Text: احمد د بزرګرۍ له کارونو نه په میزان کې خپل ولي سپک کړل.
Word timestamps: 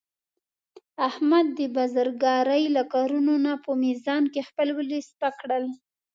احمد 1.07 1.45
د 1.57 1.59
بزرګرۍ 1.75 2.63
له 2.75 2.83
کارونو 2.93 3.33
نه 3.45 3.53
په 3.63 3.71
میزان 3.83 4.23
کې 4.33 4.41
خپل 4.49 4.67
ولي 4.77 4.99
سپک 5.09 5.33
کړل. 5.41 5.65